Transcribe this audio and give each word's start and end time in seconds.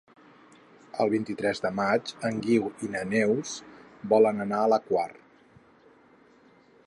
El 1.03 1.11
vint-i-tres 1.13 1.61
de 1.65 1.71
maig 1.79 2.13
en 2.29 2.39
Guiu 2.47 2.71
i 2.87 2.89
na 2.95 3.05
Neus 3.11 3.53
volen 4.15 4.45
anar 4.49 4.63
a 4.65 4.75
la 4.75 4.83
Quar. 4.89 5.07